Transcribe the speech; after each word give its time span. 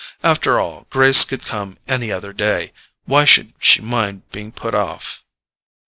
After 0.23 0.59
all, 0.59 0.87
Grace 0.89 1.23
could 1.23 1.45
come 1.45 1.77
any 1.87 2.11
other 2.11 2.33
day; 2.33 2.73
why 3.05 3.23
should 3.23 3.53
she 3.59 3.81
mind 3.83 4.27
being 4.31 4.51
put 4.51 4.73
off? 4.73 5.23